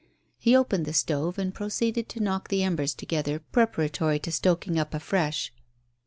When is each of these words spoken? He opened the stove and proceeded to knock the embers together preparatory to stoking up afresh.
He 0.39 0.55
opened 0.55 0.85
the 0.85 0.93
stove 0.93 1.37
and 1.37 1.53
proceeded 1.53 2.09
to 2.09 2.19
knock 2.19 2.47
the 2.47 2.63
embers 2.63 2.95
together 2.95 3.37
preparatory 3.39 4.17
to 4.21 4.31
stoking 4.31 4.79
up 4.79 4.95
afresh. 4.95 5.53